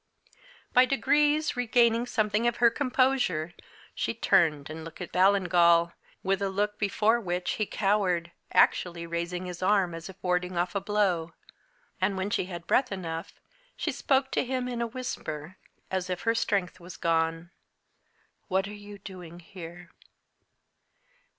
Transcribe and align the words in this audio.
By 0.73 0.85
degrees, 0.85 1.55
regaining 1.55 2.07
something 2.07 2.47
of 2.47 2.55
her 2.55 2.71
composure, 2.71 3.53
she 3.93 4.15
turned 4.15 4.67
and 4.67 4.83
looked 4.83 4.99
at 4.99 5.11
Ballingall, 5.11 5.93
with 6.23 6.41
a 6.41 6.49
look 6.49 6.79
before 6.79 7.19
which 7.19 7.51
he 7.51 7.67
cowered, 7.67 8.31
actually 8.51 9.05
raising 9.05 9.45
his 9.45 9.61
arm 9.61 9.93
as 9.93 10.09
if 10.09 10.15
warding 10.23 10.57
off 10.57 10.73
a 10.73 10.81
blow. 10.81 11.33
And, 12.01 12.17
when 12.17 12.31
she 12.31 12.45
had 12.45 12.65
breath 12.65 12.91
enough, 12.91 13.39
she 13.77 13.91
spoke 13.91 14.31
to 14.31 14.43
him, 14.43 14.67
in 14.67 14.81
a 14.81 14.87
whisper, 14.87 15.57
as 15.91 16.09
if 16.09 16.23
her 16.23 16.33
strength 16.33 16.79
was 16.79 16.97
gone. 16.97 17.51
"What 18.47 18.67
are 18.67 18.73
you 18.73 18.97
doing 18.97 19.39
here?" 19.39 19.91